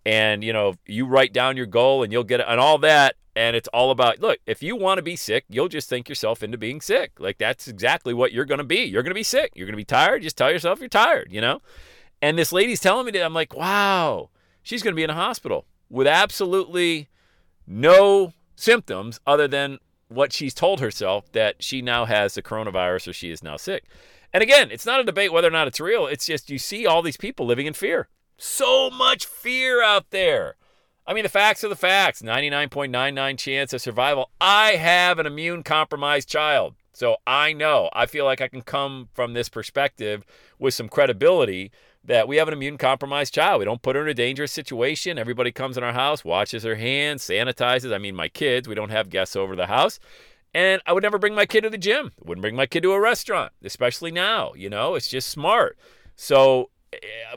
and 0.08 0.42
you 0.42 0.54
know 0.54 0.74
you 0.86 1.06
write 1.06 1.34
down 1.34 1.58
your 1.58 1.66
goal 1.66 2.02
and 2.02 2.14
you'll 2.14 2.24
get 2.24 2.40
it 2.40 2.46
and 2.48 2.62
all 2.62 2.78
that 2.78 3.18
and 3.36 3.58
it's 3.58 3.68
all 3.68 3.92
about 3.92 4.20
look 4.22 4.40
if 4.48 4.64
you 4.64 4.76
want 4.76 4.98
to 4.98 5.02
be 5.02 5.18
sick 5.18 5.44
you'll 5.50 5.68
just 5.68 5.90
think 5.90 6.08
yourself 6.08 6.42
into 6.42 6.58
being 6.58 6.80
sick. 6.80 7.12
Like 7.20 7.38
that's 7.38 7.68
exactly 7.68 8.14
what 8.14 8.32
you're 8.32 8.46
going 8.46 8.58
to 8.58 8.64
be. 8.64 8.84
You're 8.84 9.04
going 9.04 9.12
to 9.12 9.16
be 9.16 9.24
sick. 9.24 9.52
You're 9.54 9.68
going 9.68 9.74
to 9.74 9.78
be 9.78 9.86
tired. 9.86 10.24
Just 10.24 10.38
tell 10.38 10.50
yourself 10.50 10.80
you're 10.80 10.88
tired 10.88 11.28
you 11.32 11.42
know? 11.42 11.62
And 12.22 12.40
this 12.40 12.54
lady's 12.54 12.80
telling 12.80 13.06
me 13.06 13.12
that 13.12 13.24
i'm 13.24 13.34
like 13.34 13.54
wow 13.54 14.30
she's 14.64 14.82
going 14.82 14.94
to 14.94 14.96
be 14.96 15.04
in 15.04 15.10
a 15.10 15.14
hospital 15.14 15.66
with 15.90 16.08
absolutely 16.08 17.10
no 17.68 18.34
symptoms 18.56 19.20
other 19.28 19.48
than 19.48 19.78
what 20.08 20.32
she's 20.32 20.54
told 20.54 20.80
herself 20.80 21.30
that 21.34 21.62
she 21.62 21.82
now 21.82 22.06
has 22.06 22.34
the 22.34 22.42
coronavirus 22.42 23.10
or 23.10 23.14
she 23.14 23.30
is 23.30 23.44
now 23.44 23.58
sick. 23.58 23.84
And 24.34 24.42
again 24.42 24.72
it's 24.72 24.86
not 24.86 25.02
a 25.02 25.04
debate 25.04 25.34
whether 25.34 25.50
or 25.50 25.52
not 25.52 25.68
it's 25.68 25.82
real. 25.82 26.08
It's 26.08 26.26
just 26.26 26.50
you 26.50 26.58
see 26.58 26.86
all 26.86 27.02
these 27.02 27.18
people 27.18 27.46
living 27.46 27.68
in 27.68 27.74
fear 27.74 28.08
so 28.38 28.90
much 28.90 29.26
fear 29.26 29.84
out 29.84 30.12
there. 30.12 30.56
I 31.06 31.14
mean, 31.14 31.24
the 31.24 31.30
facts 31.30 31.64
are 31.64 31.70
the 31.70 31.76
facts 31.76 32.22
99.99 32.22 33.38
chance 33.38 33.74
of 33.74 33.82
survival. 33.82 34.30
I 34.42 34.72
have 34.74 35.20
an 35.20 35.26
immune 35.26 35.64
compromised 35.64 36.28
child. 36.30 36.76
So 36.92 37.18
I 37.28 37.54
know, 37.54 37.90
I 37.94 38.08
feel 38.08 38.26
like 38.26 38.42
I 38.42 38.48
can 38.48 38.62
come 38.62 39.10
from 39.14 39.34
this 39.34 39.50
perspective 39.50 40.26
with 40.58 40.74
some 40.74 40.90
credibility 40.90 41.72
that 42.04 42.28
we 42.28 42.38
have 42.38 42.48
an 42.48 42.54
immune 42.54 42.78
compromised 42.78 43.34
child. 43.34 43.60
We 43.60 43.66
don't 43.66 43.82
put 43.82 43.96
her 43.96 44.02
in 44.02 44.08
a 44.08 44.14
dangerous 44.14 44.52
situation. 44.52 45.20
Everybody 45.20 45.52
comes 45.52 45.78
in 45.78 45.84
our 45.84 45.94
house, 45.94 46.26
washes 46.26 46.64
her 46.64 46.76
hands, 46.76 47.24
sanitizes. 47.24 47.94
I 47.94 48.00
mean, 48.00 48.16
my 48.16 48.30
kids, 48.30 48.68
we 48.68 48.76
don't 48.76 48.90
have 48.90 49.10
guests 49.10 49.36
over 49.36 49.56
the 49.56 49.68
house. 49.68 50.00
And 50.54 50.82
I 50.88 50.94
would 50.94 51.04
never 51.04 51.20
bring 51.20 51.36
my 51.36 51.46
kid 51.46 51.62
to 51.62 51.70
the 51.70 51.78
gym. 51.78 52.14
Wouldn't 52.24 52.42
bring 52.42 52.56
my 52.56 52.66
kid 52.66 52.82
to 52.84 52.94
a 52.94 53.00
restaurant, 53.00 53.52
especially 53.64 54.12
now. 54.12 54.54
You 54.56 54.70
know, 54.70 54.96
it's 54.96 55.10
just 55.10 55.30
smart. 55.30 55.78
So 56.16 56.72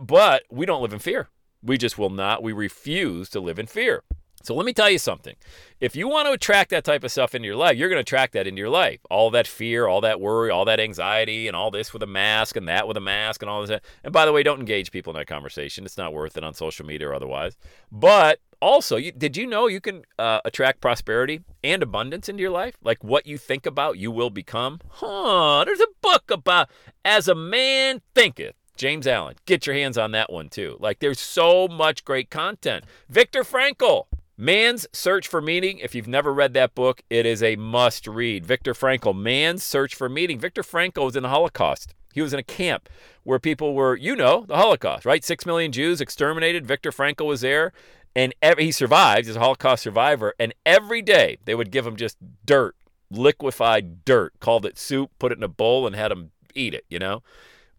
but 0.01 0.45
we 0.51 0.67
don't 0.67 0.83
live 0.83 0.93
in 0.93 0.99
fear. 0.99 1.29
We 1.63 1.77
just 1.77 1.99
will 1.99 2.11
not. 2.11 2.43
We 2.43 2.53
refuse 2.53 3.29
to 3.31 3.41
live 3.41 3.59
in 3.59 3.67
fear. 3.67 4.03
So 4.43 4.55
let 4.55 4.65
me 4.65 4.73
tell 4.73 4.89
you 4.89 4.99
something. 4.99 5.37
If 5.81 5.95
you 5.95 6.09
want 6.09 6.27
to 6.27 6.33
attract 6.33 6.71
that 6.71 6.85
type 6.85 7.05
of 7.05 7.13
stuff 7.13 7.35
into 7.35 7.47
your 7.47 7.57
life, 7.57 7.77
you're 7.77 7.91
going 7.91 7.99
to 7.99 8.01
attract 8.01 8.33
that 8.33 8.47
into 8.47 8.59
your 8.59 8.71
life. 8.71 9.01
All 9.11 9.31
that 9.33 9.47
fear, 9.47 9.87
all 9.87 10.01
that 10.01 10.19
worry, 10.19 10.51
all 10.51 10.65
that 10.65 10.81
anxiety, 10.81 11.47
and 11.47 11.55
all 11.55 11.71
this 11.71 11.93
with 11.93 12.03
a 12.03 12.07
mask 12.07 12.57
and 12.57 12.67
that 12.67 12.89
with 12.89 12.97
a 12.97 13.03
mask 13.03 13.43
and 13.43 13.51
all 13.51 13.67
this. 13.67 13.81
And 14.03 14.13
by 14.15 14.25
the 14.25 14.33
way, 14.33 14.43
don't 14.43 14.61
engage 14.61 14.91
people 14.91 15.13
in 15.13 15.19
that 15.19 15.27
conversation. 15.27 15.85
It's 15.85 15.99
not 15.99 16.15
worth 16.15 16.39
it 16.39 16.45
on 16.45 16.55
social 16.55 16.87
media 16.87 17.09
or 17.09 17.15
otherwise. 17.15 17.57
But 17.93 18.41
also, 18.63 18.97
you, 18.97 19.13
did 19.13 19.37
you 19.37 19.47
know 19.47 19.67
you 19.67 19.81
can 19.81 20.05
uh, 20.19 20.41
attract 20.47 20.81
prosperity 20.81 21.43
and 21.63 21.83
abundance 21.83 22.29
into 22.29 22.41
your 22.41 22.51
life? 22.51 22.77
Like 22.83 23.05
what 23.05 23.27
you 23.27 23.37
think 23.37 23.67
about, 23.67 23.99
you 23.99 24.11
will 24.11 24.31
become? 24.31 24.81
Huh, 24.89 25.65
there's 25.67 25.81
a 25.81 25.87
book 26.01 26.31
about 26.31 26.71
as 27.05 27.29
a 27.29 27.35
man 27.35 28.01
thinketh 28.15 28.55
James 28.81 29.07
Allen, 29.07 29.37
get 29.45 29.67
your 29.67 29.77
hands 29.77 29.99
on 29.99 30.13
that 30.13 30.33
one 30.33 30.49
too. 30.49 30.79
Like 30.81 31.01
there's 31.01 31.21
so 31.21 31.69
much 31.69 32.03
great 32.03 32.31
content. 32.31 32.85
Viktor 33.11 33.45
Frankl, 33.45 34.07
Man's 34.39 34.87
Search 34.91 35.29
for 35.29 35.43
Meaning. 35.43 35.81
If 35.81 35.95
you've 35.95 36.09
never 36.09 36.33
read 36.33 36.55
that 36.55 36.75
book, 36.75 37.03
it 37.11 37.27
is 37.27 37.43
a 37.43 37.57
must 37.57 38.07
read. 38.07 38.47
Viktor 38.47 38.73
Frankl, 38.73 39.15
Man's 39.15 39.63
Search 39.63 39.95
for 39.95 40.09
Meaning. 40.09 40.39
Viktor 40.39 40.63
Frankl 40.63 41.05
was 41.05 41.15
in 41.15 41.25
the 41.25 41.29
Holocaust. 41.29 41.95
He 42.15 42.23
was 42.23 42.33
in 42.33 42.39
a 42.39 42.43
camp 42.43 42.89
where 43.23 43.39
people 43.39 43.75
were, 43.75 43.97
you 43.97 44.17
know, 44.17 44.47
the 44.49 44.57
Holocaust, 44.57 45.05
right? 45.05 45.23
Six 45.23 45.45
million 45.45 45.73
Jews 45.73 46.01
exterminated. 46.01 46.67
Viktor 46.67 46.91
Frankl 46.91 47.27
was 47.27 47.43
there. 47.43 47.75
And 48.17 48.35
every, 48.41 48.65
he 48.65 48.73
survived, 48.73 49.27
he's 49.27 49.37
a 49.37 49.41
Holocaust 49.41 49.83
survivor. 49.83 50.33
And 50.39 50.55
every 50.65 51.03
day 51.03 51.37
they 51.45 51.55
would 51.55 51.71
give 51.71 51.87
him 51.87 51.97
just 51.97 52.17
dirt, 52.47 52.77
liquefied 53.11 54.07
dirt, 54.07 54.41
called 54.41 54.65
it 54.65 54.79
soup, 54.79 55.11
put 55.19 55.33
it 55.33 55.39
in 55.39 55.45
a 55.45 55.49
bowl, 55.49 55.87
and 55.87 55.95
had 55.95 56.11
him 56.11 56.31
eat 56.55 56.73
it, 56.73 56.87
you 56.89 56.99
know? 56.99 57.23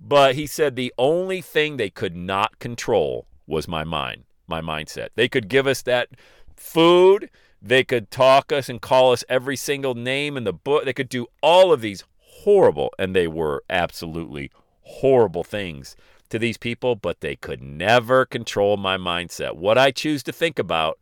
But 0.03 0.35
he 0.35 0.47
said 0.47 0.75
the 0.75 0.93
only 0.97 1.41
thing 1.41 1.77
they 1.77 1.91
could 1.91 2.15
not 2.15 2.57
control 2.59 3.27
was 3.45 3.67
my 3.67 3.83
mind, 3.83 4.23
my 4.47 4.59
mindset. 4.59 5.09
They 5.15 5.29
could 5.29 5.47
give 5.47 5.67
us 5.67 5.83
that 5.83 6.09
food, 6.55 7.29
they 7.61 7.83
could 7.83 8.09
talk 8.09 8.51
us 8.51 8.67
and 8.67 8.81
call 8.81 9.11
us 9.11 9.23
every 9.29 9.55
single 9.55 9.93
name 9.93 10.35
in 10.35 10.43
the 10.43 10.53
book. 10.53 10.85
They 10.85 10.93
could 10.93 11.09
do 11.09 11.27
all 11.43 11.71
of 11.71 11.81
these 11.81 12.03
horrible, 12.17 12.91
and 12.97 13.15
they 13.15 13.27
were 13.27 13.63
absolutely 13.69 14.49
horrible 14.81 15.43
things 15.43 15.95
to 16.29 16.39
these 16.39 16.57
people, 16.57 16.95
but 16.95 17.21
they 17.21 17.35
could 17.35 17.61
never 17.61 18.25
control 18.25 18.77
my 18.77 18.97
mindset. 18.97 19.55
What 19.55 19.77
I 19.77 19.91
choose 19.91 20.23
to 20.23 20.31
think 20.31 20.57
about, 20.57 20.97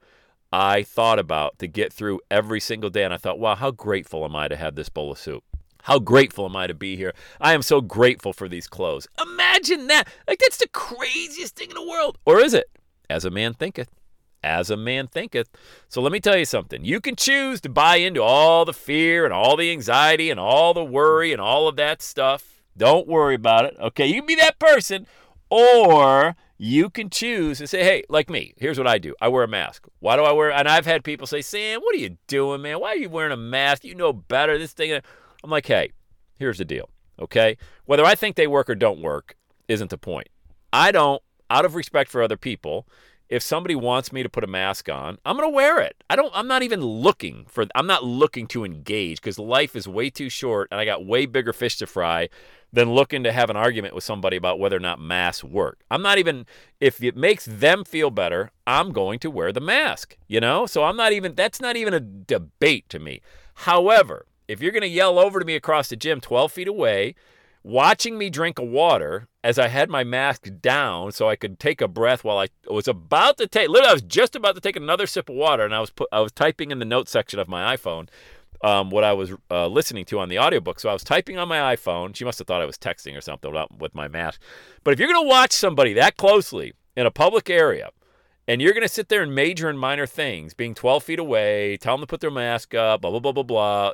I 0.52 0.84
thought 0.84 1.20
about 1.20 1.58
to 1.60 1.68
get 1.68 1.94
through 1.94 2.20
every 2.30 2.60
single 2.60 2.90
day. 2.90 3.04
And 3.04 3.14
I 3.14 3.18
thought, 3.18 3.40
wow, 3.40 3.56
how 3.56 3.72
grateful 3.72 4.26
am 4.26 4.36
I 4.36 4.48
to 4.48 4.58
have 4.58 4.76
this 4.76 4.90
bowl 4.90 5.12
of 5.12 5.20
soup? 5.20 5.44
How 5.84 6.00
grateful 6.00 6.46
am 6.46 6.56
I 6.56 6.68
to 6.68 6.74
be 6.74 6.96
here? 6.96 7.14
I 7.40 7.54
am 7.54 7.62
so 7.62 7.82
grateful 7.82 8.34
for 8.34 8.50
these 8.50 8.68
clothes. 8.68 9.08
Imagine 9.22 9.88
that. 9.88 10.08
Like, 10.28 10.40
that's 10.40 10.58
the 10.58 10.68
craziest 10.70 11.56
thing 11.56 11.70
in 11.70 11.76
the 11.76 11.88
world. 11.88 12.18
Or 12.26 12.40
is 12.40 12.54
it? 12.54 12.70
As 13.10 13.26
a 13.26 13.32
man 13.32 13.54
thinketh, 13.54 13.90
as 14.44 14.70
a 14.70 14.78
man 14.78 15.08
thinketh. 15.08 15.50
So 15.88 16.02
let 16.02 16.12
me 16.12 16.20
tell 16.20 16.38
you 16.38 16.46
something. 16.46 16.86
You 16.86 17.02
can 17.02 17.16
choose 17.16 17.60
to 17.62 17.70
buy 17.70 17.96
into 17.96 18.22
all 18.22 18.66
the 18.66 18.74
fear 18.74 19.26
and 19.26 19.34
all 19.34 19.58
the 19.58 19.72
anxiety 19.72 20.30
and 20.30 20.40
all 20.40 20.74
the 20.74 20.84
worry 20.84 21.32
and 21.32 21.42
all 21.42 21.68
of 21.68 21.76
that 21.78 22.02
stuff 22.02 22.60
don't 22.80 23.08
worry 23.08 23.36
about 23.36 23.66
it. 23.66 23.76
Okay, 23.80 24.08
you 24.08 24.16
can 24.16 24.26
be 24.26 24.36
that 24.36 24.58
person, 24.58 25.06
or 25.50 26.36
you 26.58 26.90
can 26.90 27.10
choose 27.10 27.60
and 27.60 27.70
say, 27.70 27.84
hey, 27.84 28.04
like 28.10 28.30
me, 28.30 28.54
here's 28.58 28.78
what 28.78 28.88
I 28.88 28.98
do. 28.98 29.14
I 29.22 29.28
wear 29.28 29.44
a 29.44 29.48
mask. 29.48 29.88
Why 30.00 30.16
do 30.16 30.24
I 30.24 30.32
wear? 30.32 30.52
And 30.52 30.68
I've 30.68 30.86
had 30.86 31.04
people 31.04 31.28
say, 31.28 31.42
Sam, 31.42 31.82
what 31.82 31.94
are 31.94 32.00
you 32.00 32.18
doing, 32.28 32.62
man? 32.62 32.80
Why 32.80 32.90
are 32.90 32.98
you 32.98 33.10
wearing 33.10 33.34
a 33.34 33.38
mask? 33.38 33.84
You 33.84 33.96
know 33.96 34.14
better. 34.14 34.58
This 34.58 34.74
thing. 34.74 34.94
Uh, 34.94 35.02
I'm 35.44 35.50
like, 35.50 35.66
hey, 35.66 35.92
here's 36.38 36.58
the 36.58 36.66
deal. 36.66 36.90
Okay, 37.20 37.58
whether 37.86 38.06
I 38.06 38.16
think 38.16 38.36
they 38.36 38.48
work 38.48 38.70
or 38.70 38.76
don't 38.76 39.02
work 39.02 39.36
isn't 39.68 39.90
the 39.90 39.98
point. 39.98 40.30
I 40.72 40.92
don't, 40.92 41.22
out 41.50 41.66
of 41.66 41.76
respect 41.76 42.10
for 42.10 42.22
other 42.22 42.38
people, 42.38 42.88
if 43.30 43.44
somebody 43.44 43.76
wants 43.76 44.12
me 44.12 44.24
to 44.24 44.30
put 44.30 44.44
a 44.44 44.48
mask 44.48 44.90
on, 44.90 45.18
I'm 45.24 45.38
going 45.38 45.48
to 45.48 45.56
wear 45.56 45.80
it. 45.80 46.04
I 46.10 46.16
don't 46.16 46.32
I'm 46.34 46.48
not 46.48 46.64
even 46.64 46.82
looking 46.82 47.46
for 47.48 47.66
I'm 47.76 47.86
not 47.86 48.04
looking 48.04 48.48
to 48.48 48.66
engage 48.66 49.22
cuz 49.22 49.38
life 49.38 49.76
is 49.76 49.88
way 49.88 50.10
too 50.10 50.30
short 50.30 50.68
and 50.72 50.80
I 50.80 50.86
got 50.86 51.06
way 51.06 51.28
bigger 51.28 51.54
fish 51.54 51.78
to 51.78 51.88
fry 51.88 52.30
than 52.74 52.92
looking 52.94 53.24
to 53.24 53.32
have 53.32 53.50
an 53.50 53.56
argument 53.56 53.96
with 53.96 54.04
somebody 54.04 54.36
about 54.38 54.60
whether 54.60 54.78
or 54.78 54.82
not 54.82 55.00
masks 55.00 55.44
work. 55.44 55.80
I'm 55.90 56.02
not 56.02 56.18
even 56.18 56.46
if 56.80 57.04
it 57.04 57.16
makes 57.16 57.46
them 57.46 57.84
feel 57.84 58.10
better, 58.10 58.52
I'm 58.66 58.92
going 58.92 59.20
to 59.20 59.32
wear 59.32 59.52
the 59.52 59.62
mask, 59.62 60.18
you 60.28 60.40
know? 60.40 60.66
So 60.66 60.84
I'm 60.84 60.98
not 60.98 61.14
even 61.14 61.36
that's 61.36 61.62
not 61.62 61.76
even 61.76 61.94
a 61.94 62.00
debate 62.00 62.90
to 62.90 63.00
me. 63.00 63.22
However, 63.54 64.26
if 64.50 64.62
you're 64.62 64.72
going 64.72 64.82
to 64.82 64.88
yell 64.88 65.20
over 65.20 65.40
to 65.40 65.46
me 65.46 65.56
across 65.56 65.90
the 65.90 65.96
gym 65.96 66.20
12 66.20 66.52
feet 66.52 66.68
away, 66.68 67.14
watching 67.64 68.18
me 68.18 68.30
drink 68.30 68.58
a 68.58 68.64
water 68.64 69.28
as 69.44 69.60
I 69.60 69.68
had 69.68 69.90
my 69.90 70.04
mask 70.04 70.48
down 70.60 71.12
so 71.12 71.30
I 71.30 71.36
could 71.36 71.60
take 71.60 71.82
a 71.82 71.88
breath 71.88 72.24
while 72.24 72.40
I 72.40 72.48
was 72.68 72.88
about 72.88 73.38
to 73.38 73.48
take 73.48 73.70
literally 73.70 73.92
I 73.92 73.94
was 73.94 74.02
just 74.02 74.36
about 74.36 74.56
to 74.56 74.62
take 74.62 74.76
another 74.76 75.06
sip 75.06 75.30
of 75.30 75.36
water 75.36 75.64
and 75.64 75.76
I 75.76 75.80
was 75.80 75.92
put, 75.92 76.10
I 76.12 76.22
was 76.22 76.32
typing 76.32 76.72
in 76.72 76.80
the 76.80 76.86
notes 76.86 77.12
section 77.12 77.40
of 77.40 77.48
my 77.48 77.76
iPhone 77.76 78.10
um, 78.64 78.90
what 78.90 79.04
I 79.04 79.14
was 79.14 79.34
uh, 79.52 79.68
listening 79.68 80.06
to 80.06 80.20
on 80.20 80.30
the 80.30 80.40
audiobook. 80.40 80.80
So 80.80 80.90
I 80.90 80.94
was 80.94 81.04
typing 81.04 81.38
on 81.38 81.48
my 81.48 81.76
iPhone. 81.76 82.16
She 82.16 82.26
must 82.26 82.40
have 82.40 82.48
thought 82.48 82.62
I 82.62 82.66
was 82.66 82.78
texting 82.78 83.16
or 83.16 83.22
something 83.22 83.54
with 83.78 83.96
my 83.96 84.08
mask. 84.08 84.42
But 84.84 84.94
if 84.94 85.00
you're 85.00 85.12
going 85.12 85.24
to 85.24 85.30
watch 85.30 85.52
somebody 85.52 85.94
that 85.94 86.18
closely 86.18 86.74
in 86.98 87.06
a 87.06 87.12
public 87.12 87.50
area 87.50 87.92
and 88.48 88.62
you're 88.62 88.74
going 88.74 88.82
to 88.82 88.90
sit 88.90 89.10
there 89.10 89.22
and 89.22 89.34
major 89.34 89.70
in 89.70 89.78
minor 89.78 90.08
things, 90.08 90.54
being 90.54 90.74
12 90.74 91.04
feet 91.04 91.20
away, 91.20 91.78
tell 91.78 91.94
them 91.94 92.02
to 92.02 92.08
put 92.08 92.20
their 92.20 92.32
mask 92.32 92.74
up, 92.74 93.02
blah, 93.02 93.12
blah, 93.12 93.20
blah, 93.20 93.32
blah, 93.32 93.44
blah. 93.44 93.92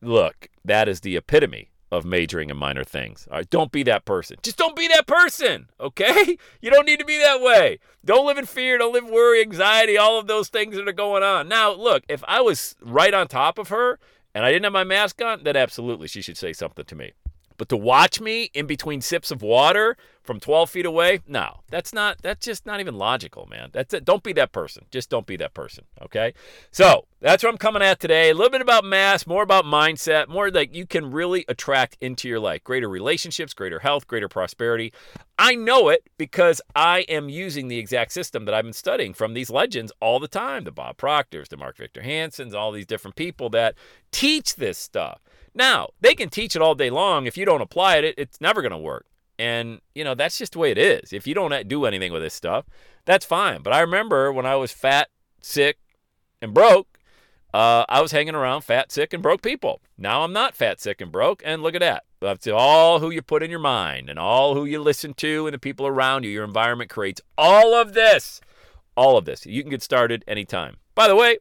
Look, 0.00 0.48
that 0.64 0.88
is 0.88 1.00
the 1.00 1.16
epitome 1.16 1.70
of 1.90 2.04
majoring 2.04 2.50
in 2.50 2.56
minor 2.56 2.84
things. 2.84 3.28
All 3.30 3.38
right, 3.38 3.50
don't 3.50 3.70
be 3.70 3.82
that 3.84 4.04
person. 4.04 4.36
Just 4.42 4.58
don't 4.58 4.76
be 4.76 4.88
that 4.88 5.06
person, 5.06 5.68
okay? 5.80 6.36
You 6.60 6.70
don't 6.70 6.86
need 6.86 6.98
to 6.98 7.04
be 7.04 7.18
that 7.18 7.40
way. 7.40 7.78
Don't 8.04 8.26
live 8.26 8.38
in 8.38 8.46
fear, 8.46 8.78
don't 8.78 8.92
live 8.92 9.08
worry, 9.08 9.40
anxiety, 9.40 9.96
all 9.96 10.18
of 10.18 10.26
those 10.26 10.48
things 10.48 10.74
that 10.76 10.88
are 10.88 10.92
going 10.92 11.22
on. 11.22 11.48
Now, 11.48 11.72
look, 11.72 12.04
if 12.08 12.24
I 12.26 12.40
was 12.40 12.74
right 12.80 13.14
on 13.14 13.28
top 13.28 13.58
of 13.58 13.68
her 13.68 14.00
and 14.34 14.44
I 14.44 14.50
didn't 14.50 14.64
have 14.64 14.72
my 14.72 14.84
mask 14.84 15.22
on, 15.22 15.44
then 15.44 15.56
absolutely 15.56 16.08
she 16.08 16.22
should 16.22 16.36
say 16.36 16.52
something 16.52 16.84
to 16.84 16.94
me. 16.96 17.12
But 17.56 17.68
to 17.70 17.76
watch 17.76 18.20
me 18.20 18.50
in 18.54 18.66
between 18.66 19.00
sips 19.00 19.30
of 19.30 19.42
water 19.42 19.96
from 20.22 20.40
12 20.40 20.70
feet 20.70 20.86
away, 20.86 21.20
no, 21.26 21.60
that's 21.70 21.92
not, 21.92 22.20
that's 22.22 22.44
just 22.44 22.66
not 22.66 22.80
even 22.80 22.96
logical, 22.96 23.46
man. 23.46 23.70
That's 23.72 23.94
it. 23.94 24.04
Don't 24.04 24.22
be 24.22 24.32
that 24.34 24.52
person. 24.52 24.84
Just 24.90 25.08
don't 25.08 25.26
be 25.26 25.36
that 25.36 25.54
person. 25.54 25.84
Okay. 26.02 26.34
So 26.70 27.06
that's 27.20 27.42
what 27.42 27.50
I'm 27.50 27.58
coming 27.58 27.82
at 27.82 28.00
today. 28.00 28.30
A 28.30 28.34
little 28.34 28.50
bit 28.50 28.60
about 28.60 28.84
mass, 28.84 29.26
more 29.26 29.42
about 29.42 29.64
mindset, 29.64 30.28
more 30.28 30.50
like 30.50 30.74
you 30.74 30.86
can 30.86 31.10
really 31.10 31.44
attract 31.48 31.96
into 32.00 32.28
your 32.28 32.40
life 32.40 32.64
greater 32.64 32.88
relationships, 32.88 33.54
greater 33.54 33.78
health, 33.78 34.06
greater 34.06 34.28
prosperity. 34.28 34.92
I 35.38 35.54
know 35.54 35.88
it 35.88 36.08
because 36.18 36.60
I 36.74 37.00
am 37.00 37.28
using 37.28 37.68
the 37.68 37.78
exact 37.78 38.12
system 38.12 38.46
that 38.46 38.54
I've 38.54 38.64
been 38.64 38.72
studying 38.72 39.14
from 39.14 39.34
these 39.34 39.50
legends 39.50 39.92
all 40.00 40.18
the 40.18 40.28
time 40.28 40.64
the 40.64 40.72
Bob 40.72 40.96
Proctors, 40.96 41.48
the 41.48 41.56
Mark 41.56 41.76
Victor 41.76 42.02
Hansens, 42.02 42.54
all 42.54 42.72
these 42.72 42.86
different 42.86 43.16
people 43.16 43.50
that 43.50 43.74
teach 44.10 44.56
this 44.56 44.78
stuff. 44.78 45.20
Now, 45.56 45.88
they 46.02 46.14
can 46.14 46.28
teach 46.28 46.54
it 46.54 46.60
all 46.60 46.74
day 46.74 46.90
long. 46.90 47.26
If 47.26 47.38
you 47.38 47.46
don't 47.46 47.62
apply 47.62 47.96
it, 47.96 48.14
it's 48.18 48.42
never 48.42 48.60
going 48.60 48.72
to 48.72 48.78
work. 48.78 49.06
And, 49.38 49.80
you 49.94 50.04
know, 50.04 50.14
that's 50.14 50.36
just 50.36 50.52
the 50.52 50.58
way 50.58 50.70
it 50.70 50.78
is. 50.78 51.14
If 51.14 51.26
you 51.26 51.34
don't 51.34 51.66
do 51.66 51.86
anything 51.86 52.12
with 52.12 52.22
this 52.22 52.34
stuff, 52.34 52.66
that's 53.06 53.24
fine. 53.24 53.62
But 53.62 53.72
I 53.72 53.80
remember 53.80 54.30
when 54.32 54.44
I 54.44 54.56
was 54.56 54.70
fat, 54.70 55.08
sick, 55.40 55.78
and 56.42 56.52
broke, 56.52 56.98
uh, 57.54 57.86
I 57.88 58.02
was 58.02 58.12
hanging 58.12 58.34
around 58.34 58.62
fat, 58.62 58.92
sick, 58.92 59.14
and 59.14 59.22
broke 59.22 59.40
people. 59.40 59.80
Now 59.96 60.24
I'm 60.24 60.32
not 60.32 60.54
fat, 60.54 60.78
sick, 60.78 61.00
and 61.00 61.10
broke. 61.10 61.42
And 61.42 61.62
look 61.62 61.74
at 61.74 61.80
that. 61.80 62.04
That's 62.20 62.46
all 62.46 63.00
who 63.00 63.10
you 63.10 63.22
put 63.22 63.42
in 63.42 63.50
your 63.50 63.58
mind 63.58 64.10
and 64.10 64.18
all 64.18 64.54
who 64.54 64.66
you 64.66 64.80
listen 64.82 65.14
to 65.14 65.46
and 65.46 65.54
the 65.54 65.58
people 65.58 65.86
around 65.86 66.24
you. 66.24 66.30
Your 66.30 66.44
environment 66.44 66.90
creates 66.90 67.22
all 67.38 67.74
of 67.74 67.94
this. 67.94 68.42
All 68.94 69.16
of 69.16 69.24
this. 69.24 69.46
You 69.46 69.62
can 69.62 69.70
get 69.70 69.82
started 69.82 70.22
anytime. 70.28 70.76
By 70.94 71.08
the 71.08 71.16
way, 71.16 71.38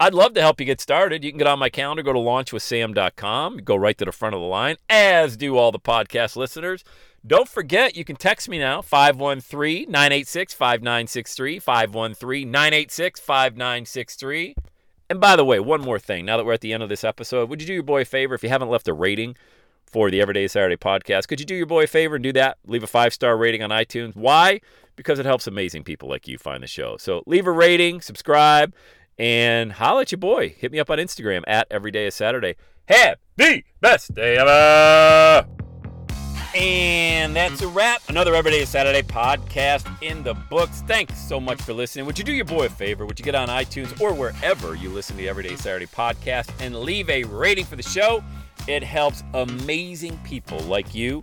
I'd 0.00 0.14
love 0.14 0.34
to 0.34 0.40
help 0.40 0.58
you 0.58 0.66
get 0.66 0.80
started. 0.80 1.22
You 1.22 1.30
can 1.30 1.38
get 1.38 1.46
on 1.46 1.58
my 1.58 1.68
calendar, 1.68 2.02
go 2.02 2.12
to 2.12 2.18
launchwithsam.com, 2.18 3.58
go 3.58 3.76
right 3.76 3.96
to 3.98 4.04
the 4.04 4.12
front 4.12 4.34
of 4.34 4.40
the 4.40 4.46
line, 4.46 4.76
as 4.90 5.36
do 5.36 5.56
all 5.56 5.70
the 5.70 5.78
podcast 5.78 6.34
listeners. 6.34 6.82
Don't 7.26 7.48
forget, 7.48 7.96
you 7.96 8.04
can 8.04 8.16
text 8.16 8.48
me 8.48 8.58
now, 8.58 8.82
513 8.82 9.90
986 9.90 10.52
5963, 10.52 11.58
513 11.58 12.50
986 12.50 13.20
5963. 13.20 14.54
And 15.08 15.20
by 15.20 15.36
the 15.36 15.44
way, 15.44 15.60
one 15.60 15.80
more 15.80 15.98
thing. 15.98 16.26
Now 16.26 16.36
that 16.36 16.44
we're 16.44 16.52
at 16.54 16.60
the 16.60 16.72
end 16.72 16.82
of 16.82 16.88
this 16.88 17.04
episode, 17.04 17.48
would 17.48 17.60
you 17.62 17.66
do 17.66 17.74
your 17.74 17.82
boy 17.82 18.02
a 18.02 18.04
favor 18.04 18.34
if 18.34 18.42
you 18.42 18.48
haven't 18.48 18.70
left 18.70 18.88
a 18.88 18.92
rating 18.92 19.36
for 19.86 20.10
the 20.10 20.20
Everyday 20.20 20.48
Saturday 20.48 20.76
podcast? 20.76 21.28
Could 21.28 21.40
you 21.40 21.46
do 21.46 21.54
your 21.54 21.66
boy 21.66 21.84
a 21.84 21.86
favor 21.86 22.16
and 22.16 22.22
do 22.22 22.32
that? 22.32 22.58
Leave 22.66 22.82
a 22.82 22.88
five 22.88 23.14
star 23.14 23.36
rating 23.36 23.62
on 23.62 23.70
iTunes. 23.70 24.16
Why? 24.16 24.60
Because 24.96 25.18
it 25.18 25.26
helps 25.26 25.46
amazing 25.46 25.84
people 25.84 26.08
like 26.08 26.26
you 26.26 26.36
find 26.36 26.62
the 26.62 26.66
show. 26.66 26.96
So 26.96 27.22
leave 27.26 27.46
a 27.46 27.52
rating, 27.52 28.00
subscribe, 28.00 28.74
and 29.18 29.72
holla 29.72 30.02
at 30.02 30.12
your 30.12 30.18
boy. 30.18 30.54
Hit 30.58 30.72
me 30.72 30.78
up 30.80 30.90
on 30.90 30.98
Instagram 30.98 31.42
at 31.46 31.66
Everyday 31.70 32.06
is 32.06 32.14
Saturday. 32.14 32.56
Have 32.88 33.18
the 33.36 33.64
best 33.80 34.14
day 34.14 34.36
ever. 34.36 35.46
And 36.54 37.34
that's 37.34 37.62
a 37.62 37.68
wrap. 37.68 38.02
Another 38.08 38.34
Everyday 38.34 38.60
is 38.60 38.68
Saturday 38.68 39.02
podcast 39.02 39.86
in 40.02 40.22
the 40.22 40.34
books. 40.34 40.82
Thanks 40.82 41.18
so 41.18 41.40
much 41.40 41.60
for 41.60 41.72
listening. 41.72 42.06
Would 42.06 42.16
you 42.16 42.24
do 42.24 42.32
your 42.32 42.44
boy 42.44 42.66
a 42.66 42.68
favor? 42.68 43.04
Would 43.06 43.18
you 43.18 43.24
get 43.24 43.34
on 43.34 43.48
iTunes 43.48 44.00
or 44.00 44.14
wherever 44.14 44.76
you 44.76 44.88
listen 44.90 45.16
to 45.16 45.22
the 45.22 45.28
Everyday 45.28 45.56
Saturday 45.56 45.86
podcast 45.86 46.50
and 46.60 46.76
leave 46.76 47.10
a 47.10 47.24
rating 47.24 47.64
for 47.64 47.74
the 47.74 47.82
show? 47.82 48.22
It 48.68 48.84
helps 48.84 49.24
amazing 49.34 50.16
people 50.18 50.60
like 50.60 50.94
you 50.94 51.22